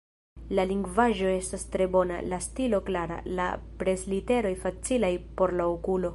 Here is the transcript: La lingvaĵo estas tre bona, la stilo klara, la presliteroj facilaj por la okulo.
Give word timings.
La 0.59 0.63
lingvaĵo 0.69 1.27
estas 1.33 1.65
tre 1.75 1.87
bona, 1.97 2.17
la 2.33 2.39
stilo 2.47 2.81
klara, 2.89 3.21
la 3.41 3.47
presliteroj 3.83 4.57
facilaj 4.65 5.13
por 5.41 5.59
la 5.61 5.71
okulo. 5.77 6.09